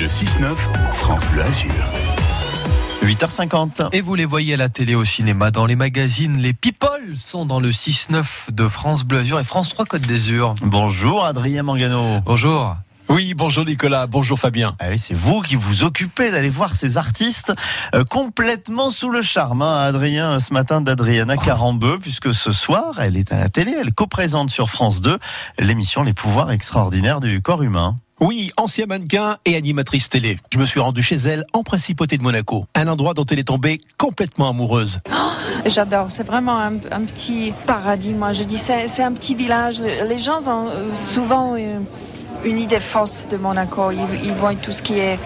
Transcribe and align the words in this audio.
Le 0.00 0.06
6-9, 0.06 0.54
France 0.94 1.26
Bleu 1.26 1.42
Azur. 1.42 1.70
8h50. 3.02 3.90
Et 3.92 4.00
vous 4.00 4.14
les 4.14 4.24
voyez 4.24 4.54
à 4.54 4.56
la 4.56 4.70
télé, 4.70 4.94
au 4.94 5.04
cinéma, 5.04 5.50
dans 5.50 5.66
les 5.66 5.76
magazines. 5.76 6.38
Les 6.38 6.54
people 6.54 7.14
sont 7.14 7.44
dans 7.44 7.60
le 7.60 7.70
6-9 7.70 8.24
de 8.50 8.66
France 8.68 9.04
Bleu 9.04 9.18
Azur 9.18 9.38
et 9.38 9.44
France 9.44 9.68
3 9.68 9.84
Côte 9.84 10.08
d'Azur. 10.08 10.54
Bonjour 10.62 11.26
Adrien 11.26 11.64
Mangano. 11.64 12.20
Bonjour. 12.24 12.76
Oui, 13.10 13.34
bonjour 13.34 13.66
Nicolas, 13.66 14.06
bonjour 14.06 14.38
Fabien. 14.38 14.74
Ah 14.78 14.86
oui, 14.88 14.98
c'est 14.98 15.12
vous 15.12 15.42
qui 15.42 15.54
vous 15.54 15.84
occupez 15.84 16.30
d'aller 16.30 16.48
voir 16.48 16.74
ces 16.74 16.96
artistes 16.96 17.52
euh, 17.94 18.02
complètement 18.02 18.88
sous 18.88 19.10
le 19.10 19.20
charme. 19.20 19.60
Hein, 19.60 19.80
Adrien, 19.80 20.40
ce 20.40 20.54
matin 20.54 20.80
d'Adriana 20.80 21.36
Carambeu, 21.36 21.98
puisque 22.00 22.32
ce 22.32 22.52
soir, 22.52 23.00
elle 23.00 23.18
est 23.18 23.32
à 23.32 23.38
la 23.38 23.50
télé, 23.50 23.76
elle 23.78 23.92
co-présente 23.92 24.48
sur 24.48 24.70
France 24.70 25.02
2 25.02 25.18
l'émission 25.58 26.04
Les 26.04 26.14
pouvoirs 26.14 26.52
extraordinaires 26.52 27.20
du 27.20 27.42
corps 27.42 27.62
humain. 27.62 27.98
Oui, 28.22 28.52
ancien 28.58 28.84
mannequin 28.84 29.38
et 29.46 29.56
animatrice 29.56 30.10
télé. 30.10 30.38
Je 30.52 30.58
me 30.58 30.66
suis 30.66 30.78
rendu 30.78 31.02
chez 31.02 31.16
elle 31.16 31.46
en 31.54 31.62
principauté 31.62 32.18
de 32.18 32.22
Monaco, 32.22 32.66
un 32.74 32.86
endroit 32.86 33.14
dont 33.14 33.24
elle 33.24 33.38
est 33.38 33.44
tombée 33.44 33.80
complètement 33.96 34.50
amoureuse. 34.50 35.00
J'adore, 35.64 36.10
c'est 36.10 36.24
vraiment 36.24 36.58
un, 36.58 36.72
petit 36.72 37.54
paradis. 37.66 38.12
Moi, 38.12 38.34
je 38.34 38.44
dis, 38.44 38.58
c'est 38.58 38.88
c'est 38.88 39.02
un 39.02 39.12
petit 39.12 39.34
village. 39.34 39.80
Les 39.80 40.18
gens 40.18 40.48
ont 40.48 40.68
euh, 40.68 40.90
souvent 40.90 41.54
euh, 41.56 41.78
fausse 42.80 43.26
de 43.28 43.36
Monaco. 43.36 43.90
Ils, 43.90 44.32
voient 44.34 44.54
tout 44.54 44.72
ce 44.72 44.82
qui 44.82 44.98
est 44.98 45.18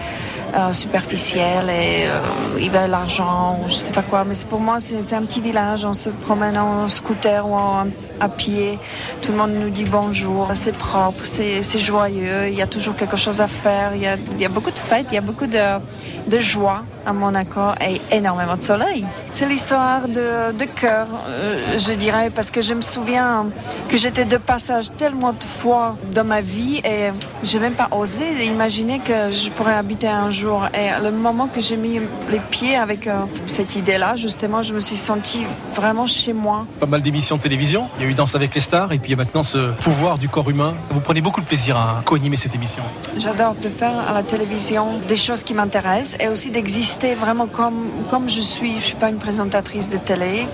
euh, 0.55 0.71
superficiel 0.73 1.69
et 1.69 2.05
euh, 2.07 2.19
ils 2.59 2.71
veulent 2.71 2.89
l'argent 2.89 3.59
ou 3.61 3.69
je 3.69 3.75
sais 3.75 3.91
pas 3.91 4.03
quoi. 4.03 4.23
Mais 4.23 4.35
pour 4.49 4.59
moi, 4.59 4.79
c'est 4.79 5.13
un 5.13 5.25
petit 5.25 5.41
village. 5.41 5.85
On 5.85 5.93
se 5.93 6.09
promène 6.09 6.57
en 6.57 6.87
scooter 6.87 7.47
ou 7.47 7.55
à 8.19 8.29
pied. 8.29 8.79
Tout 9.21 9.31
le 9.31 9.37
monde 9.37 9.51
nous 9.51 9.69
dit 9.69 9.85
bonjour. 9.85 10.49
C'est 10.53 10.75
propre, 10.77 11.23
c'est 11.23 11.77
joyeux. 11.77 12.47
Il 12.47 12.55
y 12.55 12.61
a 12.61 12.67
toujours 12.67 12.95
quelque 12.95 13.17
chose 13.17 13.41
à 13.41 13.47
faire. 13.47 13.93
Il 13.95 14.01
y 14.01 14.45
a, 14.45 14.49
beaucoup 14.49 14.71
de 14.71 14.79
fêtes, 14.79 15.07
il 15.11 15.15
y 15.15 15.17
a 15.17 15.21
beaucoup 15.21 15.47
de, 15.47 15.79
de 16.27 16.39
joie 16.39 16.83
à 17.05 17.13
Monaco 17.13 17.61
et 17.81 18.15
énormément 18.15 18.55
de 18.55 18.63
soleil. 18.63 19.05
C'est 19.31 19.47
l'histoire 19.47 20.07
de, 20.07 20.51
de 20.57 20.65
cœur, 20.65 21.07
euh, 21.27 21.77
je 21.77 21.93
dirais, 21.93 22.29
parce 22.33 22.51
que 22.51 22.61
je 22.61 22.73
me 22.73 22.81
souviens 22.81 23.47
que 23.89 23.97
j'étais 23.97 24.25
de 24.25 24.37
passage 24.37 24.95
tellement 24.95 25.33
de 25.33 25.43
fois 25.43 25.97
dans 26.13 26.23
ma 26.23 26.41
vie 26.41 26.81
et 26.83 27.04
j'ai 27.43 27.59
même 27.59 27.75
pas 27.75 27.89
osé 27.91 28.23
imaginer 28.45 28.99
que 28.99 29.29
je 29.31 29.49
pourrais 29.49 29.73
habiter 29.73 30.07
un 30.07 30.29
jour. 30.29 30.65
Et 30.73 30.89
le 31.03 31.11
moment 31.11 31.47
que 31.47 31.61
j'ai 31.61 31.77
mis 31.77 31.99
les 32.29 32.39
pieds 32.39 32.75
avec 32.75 33.07
euh, 33.07 33.21
cette 33.45 33.75
idée-là, 33.75 34.15
justement, 34.15 34.61
je 34.61 34.73
me 34.73 34.79
suis 34.79 34.95
sentie 34.95 35.45
vraiment 35.73 36.05
chez 36.05 36.33
moi. 36.33 36.65
Pas 36.79 36.85
mal 36.85 37.01
d'émissions 37.01 37.37
de 37.37 37.41
télévision. 37.41 37.89
Il 37.97 38.05
y 38.05 38.07
a 38.07 38.09
eu 38.09 38.13
Danse 38.13 38.35
avec 38.35 38.53
les 38.55 38.61
stars 38.61 38.91
et 38.93 38.99
puis 38.99 39.11
il 39.11 39.17
y 39.17 39.19
a 39.19 39.23
maintenant 39.23 39.43
ce 39.43 39.73
pouvoir 39.73 40.17
du 40.17 40.29
corps 40.29 40.49
humain. 40.49 40.75
Vous 40.89 41.01
prenez 41.01 41.21
beaucoup 41.21 41.41
de 41.41 41.45
plaisir 41.45 41.75
à 41.77 42.01
co-animer 42.05 42.35
cette 42.35 42.55
émission. 42.55 42.83
J'adore 43.17 43.55
de 43.55 43.69
faire 43.69 43.97
à 44.07 44.13
la 44.13 44.23
télévision 44.23 44.99
des 44.99 45.17
choses 45.17 45.43
qui 45.43 45.53
m'intéressent 45.53 46.17
et 46.19 46.27
aussi 46.27 46.51
d'exister 46.51 47.15
vraiment 47.15 47.47
comme, 47.47 47.89
comme 48.09 48.29
je 48.29 48.41
suis. 48.41 48.79
Je 48.79 48.85
suis 48.85 48.95
pas 48.95 49.09
une 49.09 49.19
présentatrice 49.19 49.89
de 49.89 49.97
télé. 49.97 50.47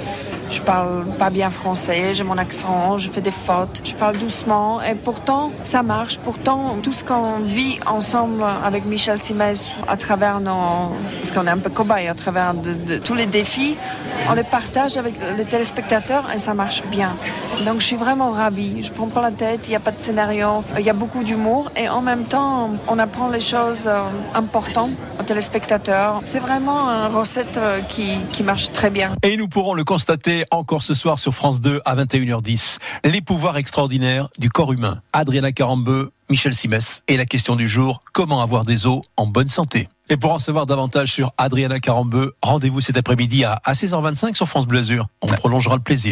Je 0.52 0.60
parle 0.60 1.06
pas 1.18 1.30
bien 1.30 1.50
français, 1.50 2.14
j'ai 2.14 2.26
mon 2.26 2.38
accent, 2.38 2.98
je 2.98 3.10
fais 3.10 3.22
des 3.22 3.32
fautes, 3.32 3.88
je 3.88 3.96
parle 3.96 4.18
doucement 4.18 4.82
et 4.82 4.96
pourtant 4.96 5.50
ça 5.64 5.82
marche. 5.82 6.18
Pourtant, 6.18 6.76
tout 6.84 6.92
ce 6.92 7.06
qu'on 7.06 7.40
vit 7.40 7.80
ensemble 7.86 8.44
avec 8.62 8.86
Michel 8.86 9.18
Simès 9.18 9.74
à 9.88 9.96
travers 9.96 10.42
nos. 10.42 10.92
parce 11.16 11.32
qu'on 11.32 11.48
est 11.48 11.52
un 11.52 11.58
peu 11.58 11.70
cobaye 11.70 12.10
à 12.10 12.14
travers 12.14 12.54
tous 13.06 13.14
les 13.14 13.28
défis, 13.28 13.78
on 14.30 14.34
les 14.34 14.44
partage 14.44 14.98
avec 14.98 15.16
les 15.38 15.46
téléspectateurs 15.46 16.26
et 16.36 16.38
ça 16.38 16.54
marche 16.54 16.84
bien. 16.88 17.16
Donc 17.66 17.80
je 17.80 17.86
suis 17.86 17.96
vraiment 17.96 18.32
ravie. 18.32 18.84
Je 18.84 18.92
prends 18.92 19.08
pas 19.08 19.22
la 19.22 19.32
tête, 19.32 19.68
il 19.68 19.72
n'y 19.72 19.78
a 19.78 19.80
pas 19.80 19.92
de 19.92 20.02
scénario, 20.02 20.66
il 20.78 20.86
y 20.86 20.90
a 20.90 20.94
beaucoup 20.94 21.24
d'humour 21.24 21.72
et 21.78 21.88
en 21.88 22.02
même 22.02 22.26
temps 22.26 22.72
on 22.90 23.00
apprend 23.00 23.30
les 23.30 23.40
choses 23.40 23.88
euh, 23.88 24.04
importantes 24.36 24.92
aux 25.18 25.24
téléspectateurs. 25.24 26.22
C'est 26.26 26.40
vraiment 26.40 26.90
une 26.90 27.16
recette 27.16 27.56
euh, 27.56 27.80
qui, 27.82 28.18
qui 28.34 28.44
marche 28.44 28.74
très 28.74 28.90
bien. 28.90 29.16
Et 29.24 29.38
nous 29.38 29.48
pourrons 29.48 29.76
le 29.76 29.86
constater 29.86 30.41
encore 30.52 30.82
ce 30.82 30.94
soir 30.94 31.20
sur 31.20 31.34
France 31.34 31.62
2 31.62 31.82
à 31.86 31.96
21h10. 31.96 32.78
Les 33.06 33.22
pouvoirs 33.22 33.58
extraordinaires 33.58 34.28
du 34.38 34.50
corps 34.50 34.74
humain. 34.74 35.02
Adriana 35.14 35.52
Carambeu, 35.52 36.12
Michel 36.30 36.56
Simès. 36.56 37.04
Et 37.08 37.18
la 37.18 37.26
question 37.26 37.56
du 37.56 37.68
jour, 37.68 38.00
comment 38.14 38.42
avoir 38.42 38.66
des 38.66 38.88
os 38.88 39.02
en 39.18 39.28
bonne 39.28 39.50
santé? 39.50 39.88
Et 40.10 40.18
pour 40.18 40.34
en 40.34 40.40
savoir 40.40 40.66
davantage 40.66 41.14
sur 41.14 41.32
Adriana 41.38 41.80
Carambeu, 41.80 42.34
rendez-vous 42.42 42.82
cet 42.82 42.98
après-midi 42.98 43.46
à 43.46 43.62
16h25 43.66 44.36
sur 44.36 44.48
France 44.48 44.68
Bleu. 44.68 44.82
On 45.22 45.28
prolongera 45.28 45.76
le 45.76 45.82
plaisir. 45.82 46.10